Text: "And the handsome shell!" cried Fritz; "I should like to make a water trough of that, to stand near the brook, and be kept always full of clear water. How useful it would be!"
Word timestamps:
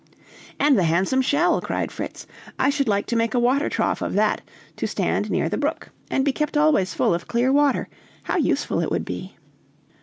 "And 0.59 0.79
the 0.79 0.83
handsome 0.85 1.21
shell!" 1.21 1.61
cried 1.61 1.91
Fritz; 1.91 2.25
"I 2.57 2.71
should 2.71 2.87
like 2.87 3.05
to 3.05 3.15
make 3.15 3.35
a 3.35 3.39
water 3.39 3.69
trough 3.69 4.01
of 4.01 4.15
that, 4.15 4.41
to 4.77 4.87
stand 4.87 5.29
near 5.29 5.47
the 5.47 5.59
brook, 5.59 5.91
and 6.09 6.25
be 6.25 6.33
kept 6.33 6.57
always 6.57 6.95
full 6.95 7.13
of 7.13 7.27
clear 7.27 7.53
water. 7.53 7.87
How 8.23 8.37
useful 8.37 8.79
it 8.79 8.89
would 8.89 9.05
be!" 9.05 9.37